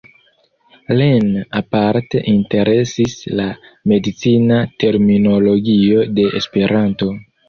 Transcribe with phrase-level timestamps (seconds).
[0.99, 1.25] Lin
[1.57, 3.45] aparte interesis la
[3.91, 7.11] medicina terminologio de Esperanto.